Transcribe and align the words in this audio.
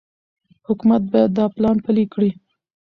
حکومت 0.67 1.01
باید 1.11 1.31
دا 1.37 1.45
پلان 1.55 1.77
پلي 1.85 2.05
کړي. 2.13 2.31